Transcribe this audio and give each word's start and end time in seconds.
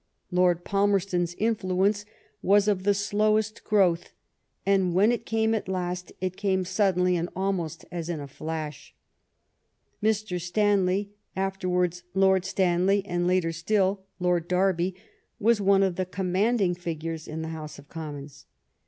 Lord 0.31 0.63
Palmerston's 0.63 1.35
influence 1.37 2.05
was 2.41 2.67
of 2.67 2.81
the 2.85 2.93
slowest 2.95 3.63
growth, 3.63 4.13
and 4.65 4.95
when 4.95 5.11
it 5.11 5.27
came 5.27 5.53
at 5.53 5.67
last 5.67 6.11
it 6.19 6.35
came 6.35 6.65
suddenly 6.65 7.15
and 7.15 7.29
almost 7.35 7.85
as 7.91 8.09
in 8.09 8.19
a 8.19 8.27
flash. 8.27 8.95
Mr. 10.01 10.41
Stanley, 10.41 11.11
afterwards 11.35 12.01
Lord 12.15 12.45
Stanley, 12.45 13.05
and 13.05 13.27
later 13.27 13.51
still 13.51 14.01
Lord 14.19 14.47
Derby, 14.47 14.95
was 15.39 15.61
one 15.61 15.83
of 15.83 15.97
the 15.97 16.07
commanding 16.07 16.73
figures 16.73 17.27
in 17.27 17.43
the 17.43 17.49
House 17.49 17.77
of 17.77 17.87
Commons. 17.87 18.47